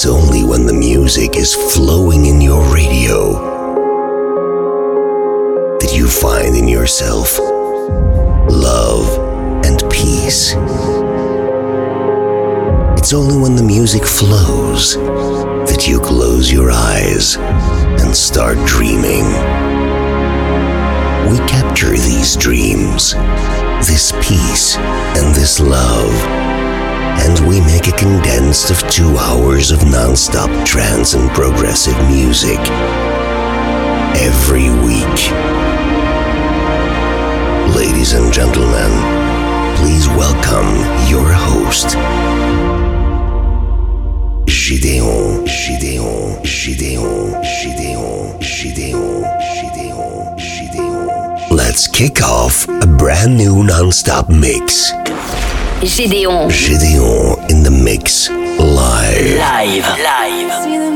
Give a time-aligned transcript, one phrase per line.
[0.00, 3.34] It's only when the music is flowing in your radio
[5.78, 7.38] that you find in yourself
[8.48, 9.06] love
[9.62, 10.54] and peace.
[12.96, 14.94] It's only when the music flows
[15.68, 19.26] that you close your eyes and start dreaming.
[21.30, 23.12] We capture these dreams,
[23.86, 26.14] this peace, and this love,
[27.22, 32.58] and we make a condensed of two hours of non-stop trance and progressive music
[34.16, 35.20] every week.
[37.76, 38.90] Ladies and gentlemen,
[39.76, 40.70] please welcome
[41.08, 41.94] your host,
[44.46, 49.22] Gideon, Gideon, Gideon, Gideon, Gideon,
[49.60, 51.56] Gideon, Gideon.
[51.56, 54.92] Let's kick off a brand new non-stop mix.
[55.82, 56.50] Gédéon.
[56.50, 59.38] Gideon in the mix live.
[59.38, 59.86] Live.
[59.98, 60.89] Live.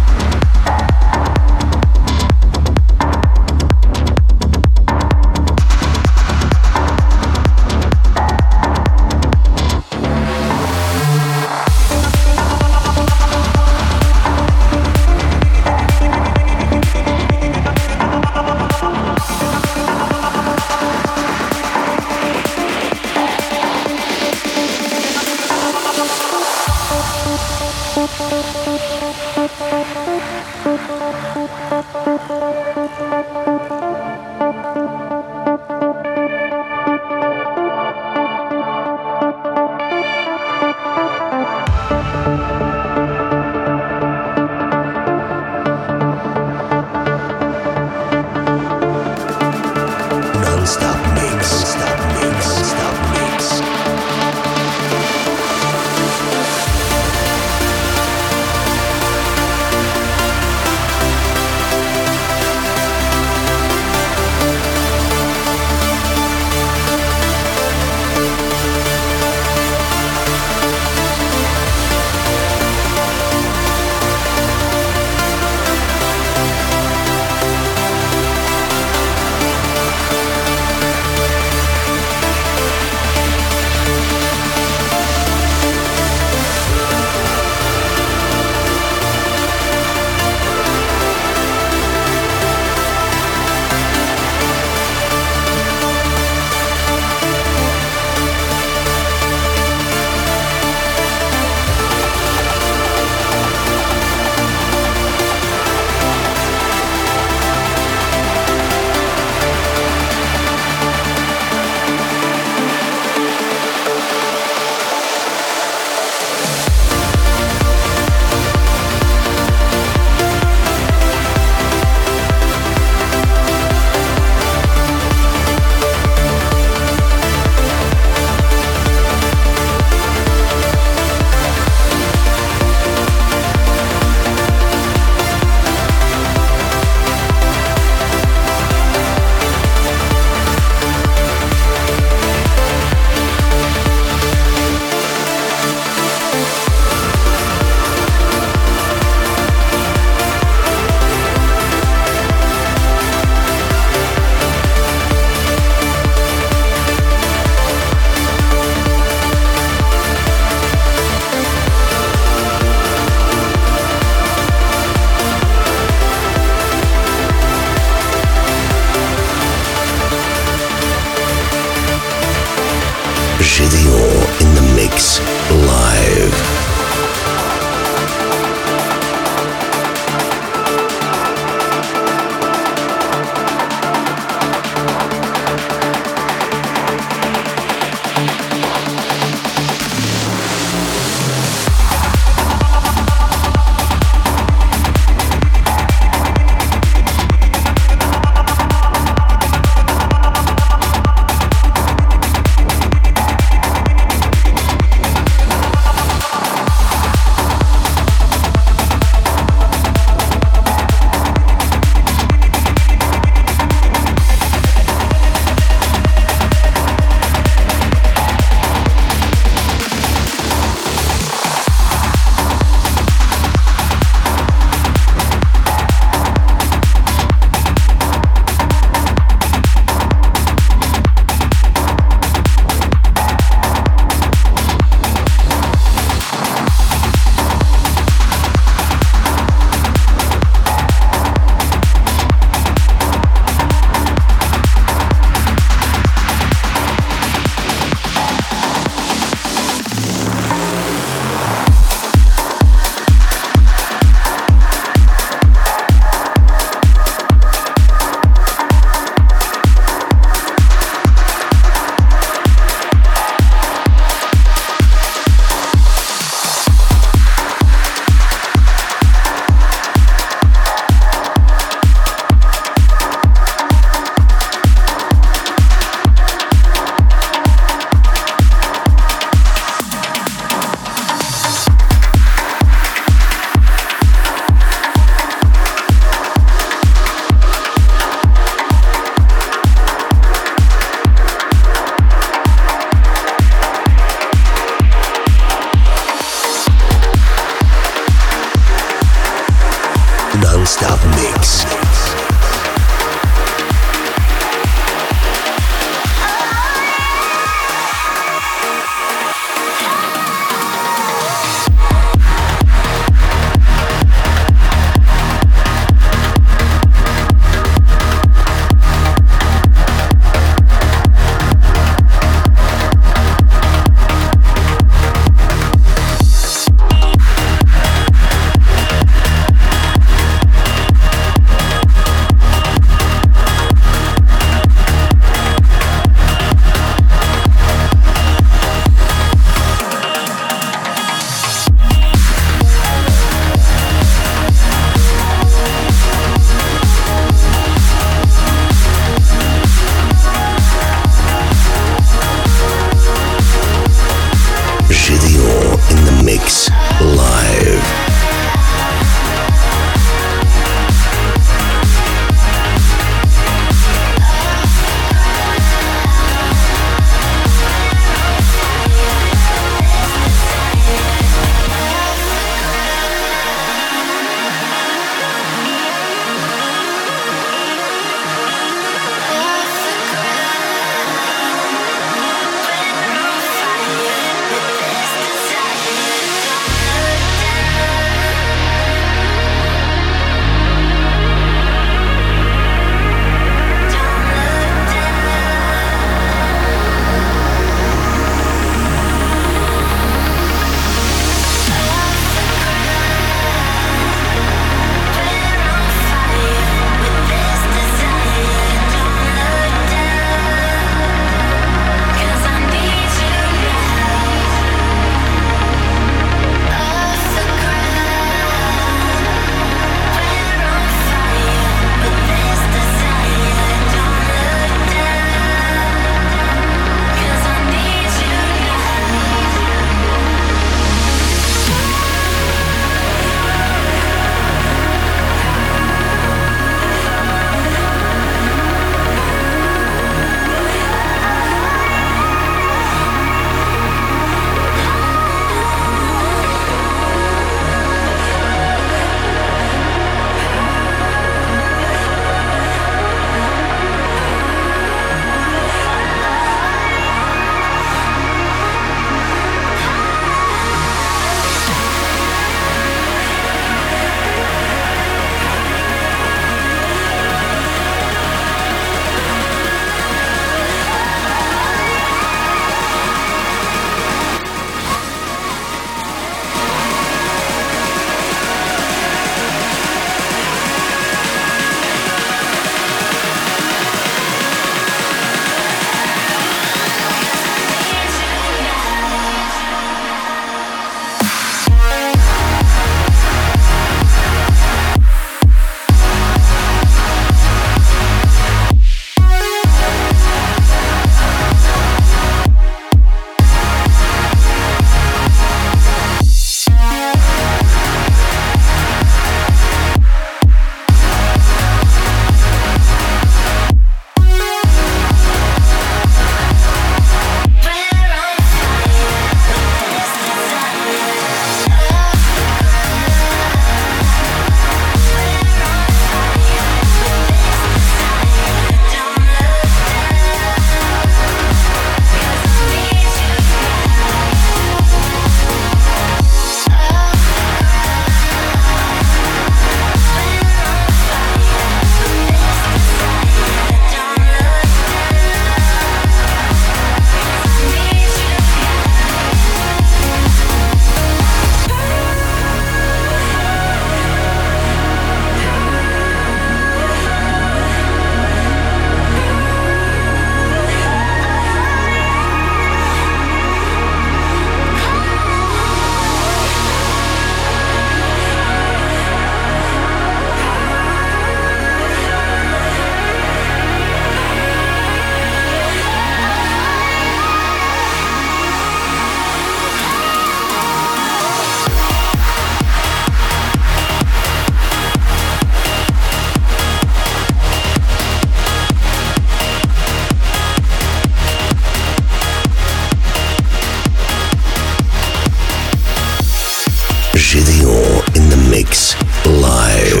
[599.31, 600.00] Live.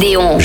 [0.00, 0.38] Gédéon.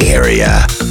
[0.00, 0.85] Area.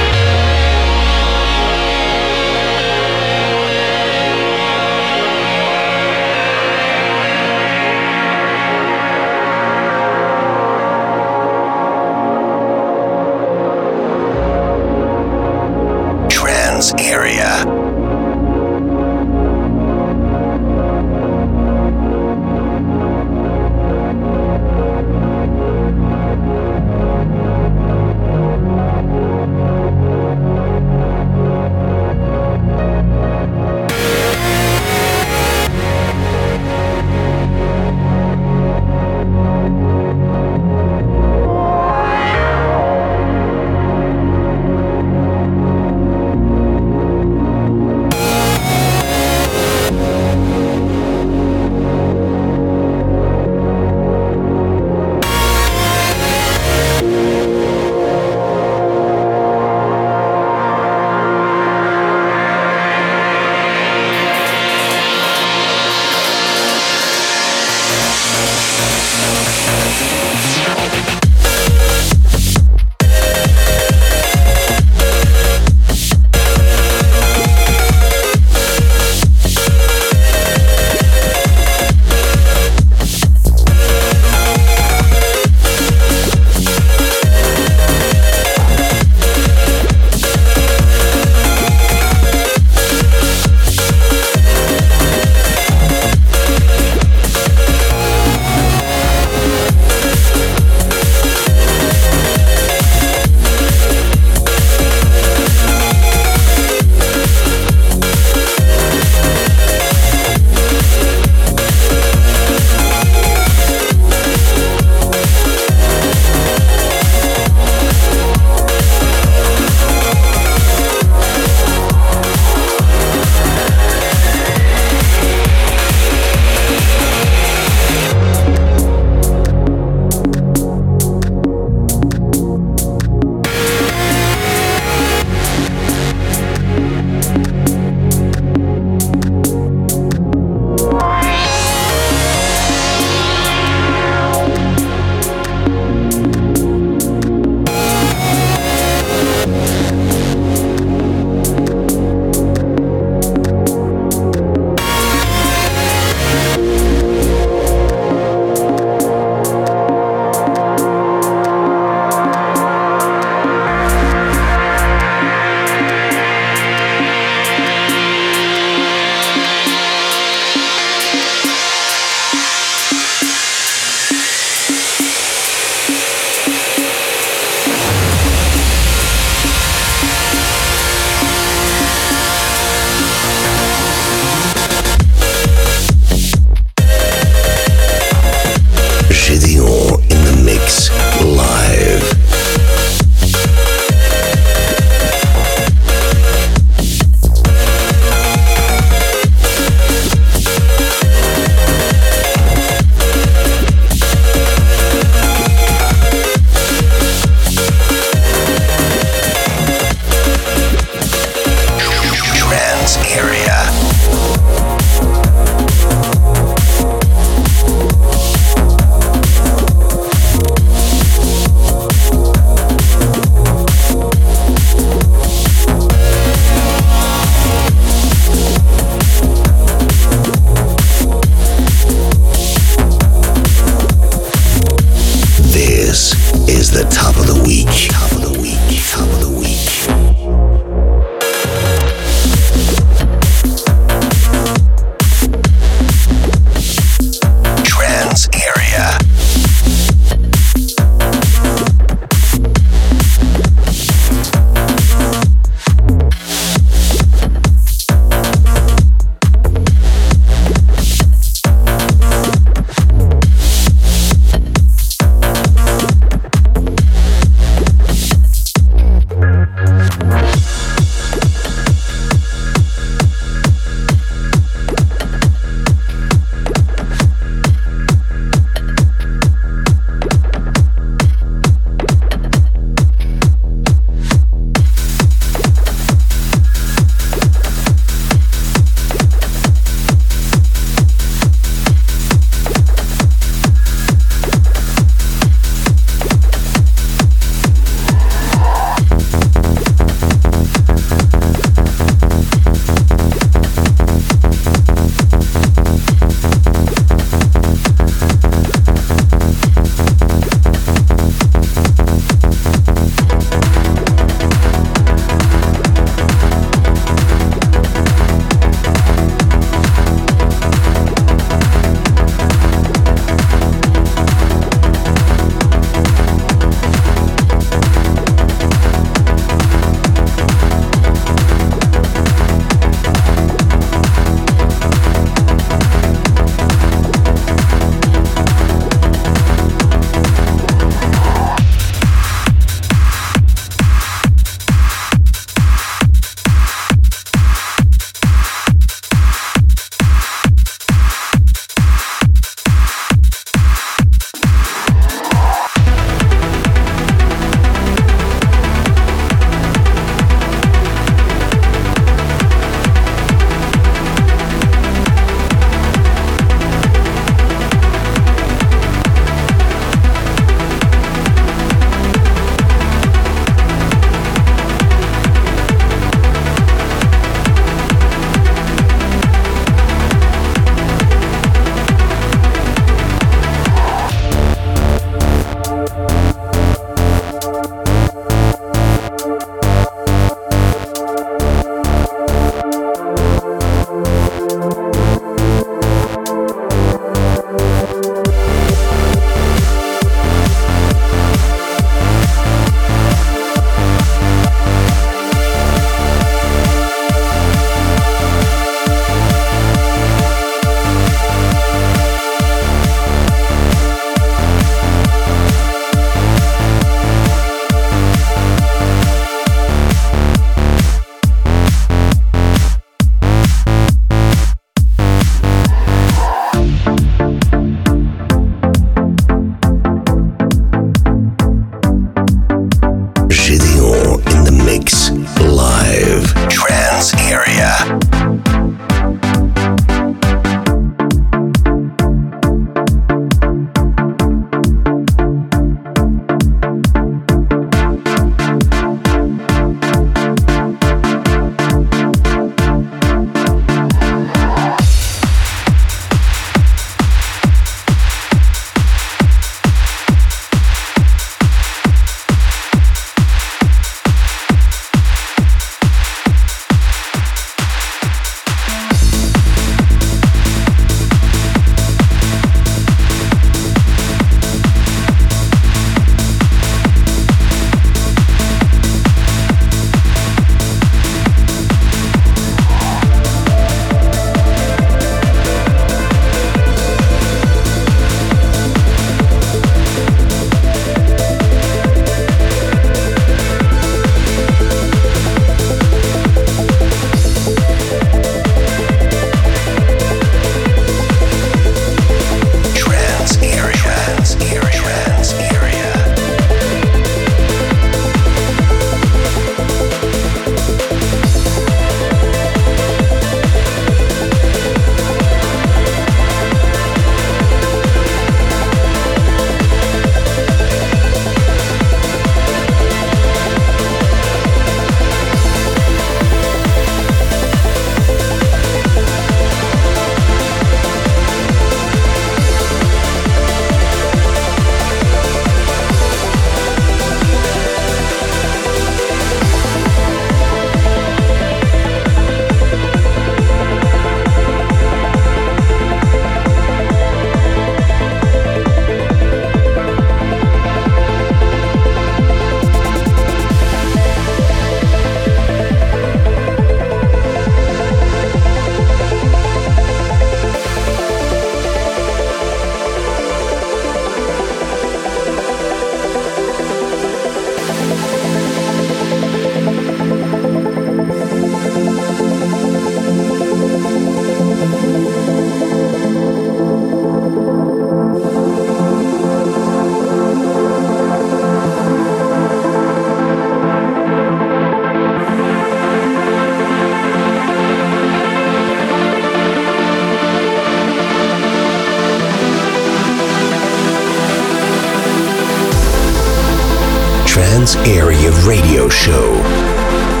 [597.21, 600.00] Trans Area Radio Show.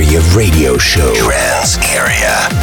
[0.00, 1.12] Area Radio Show.
[1.12, 2.59] Trans Area.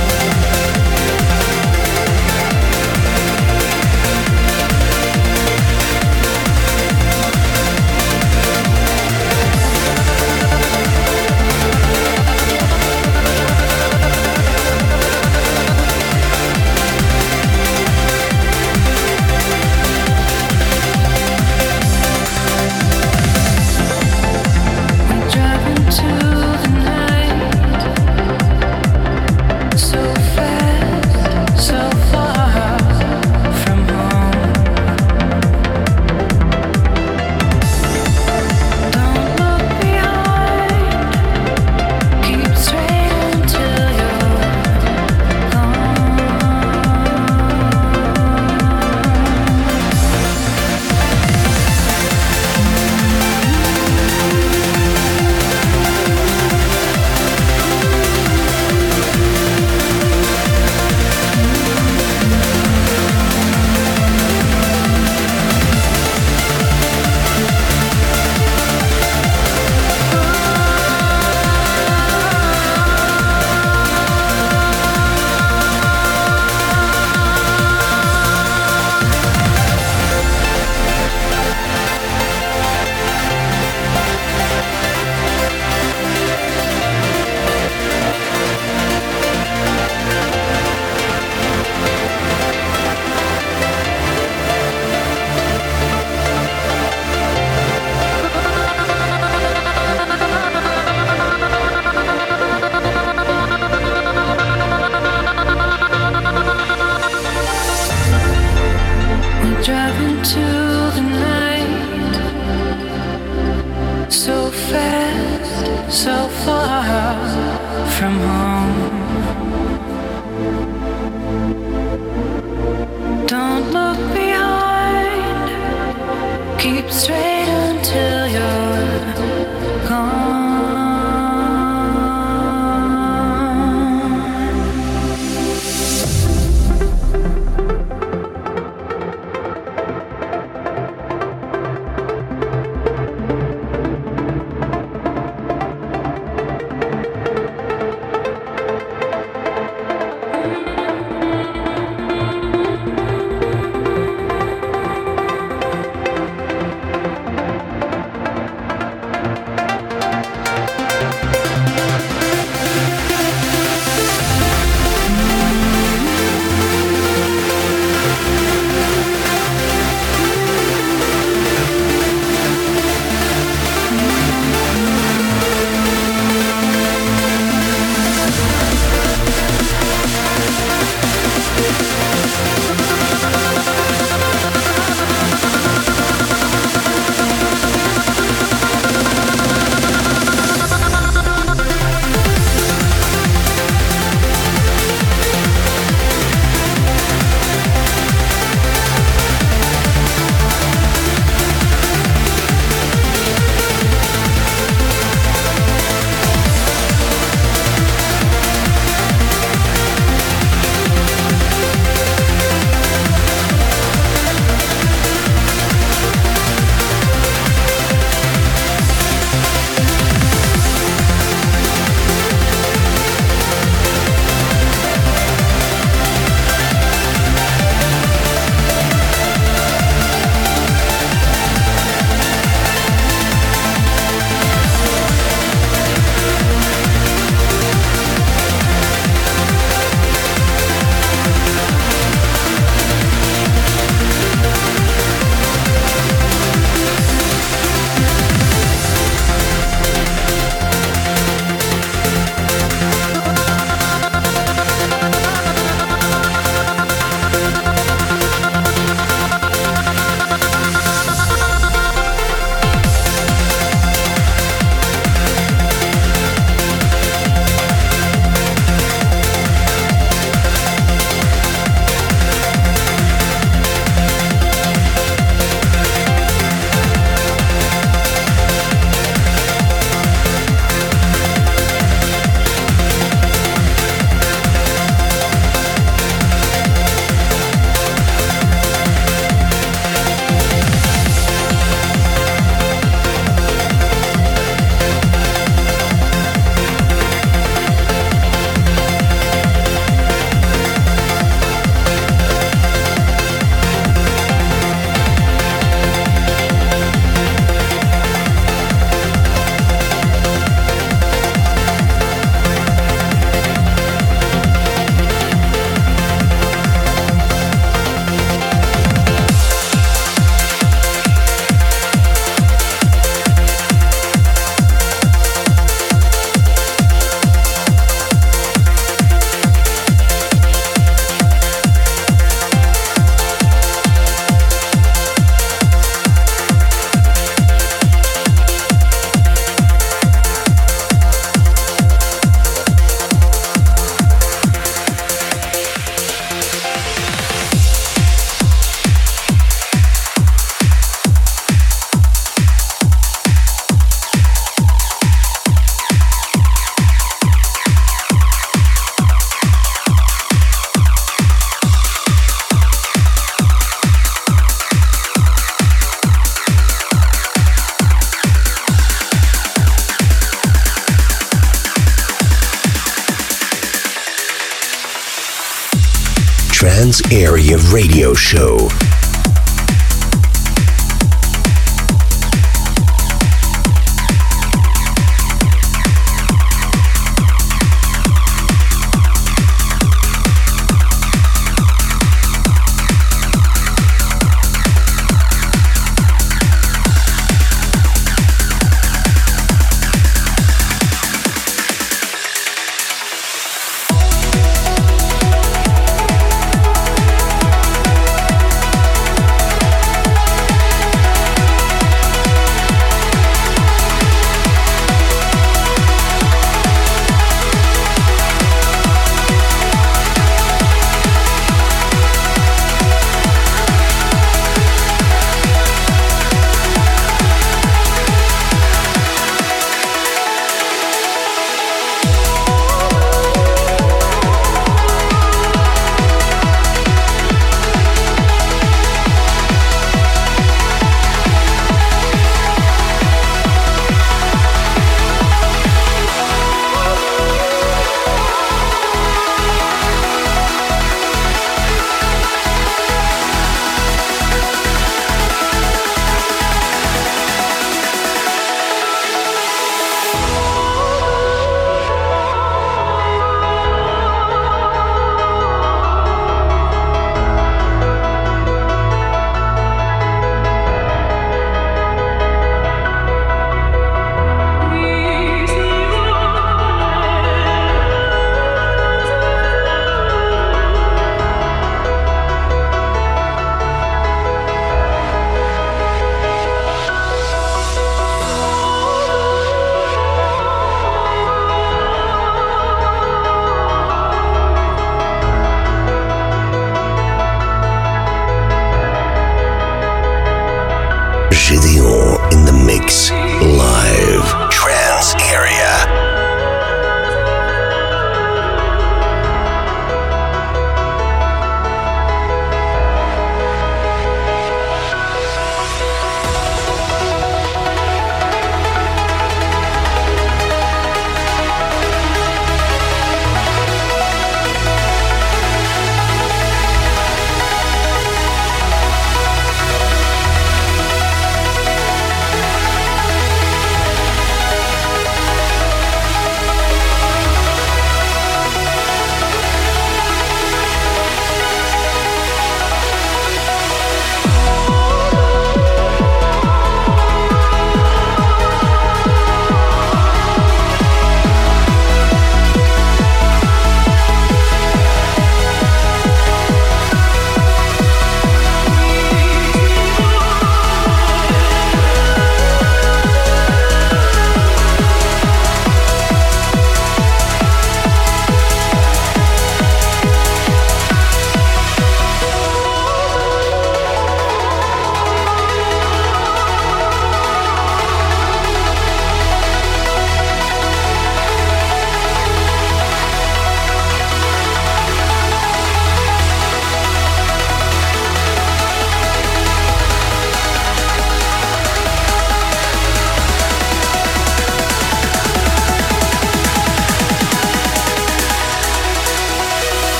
[377.72, 378.87] Radio Show.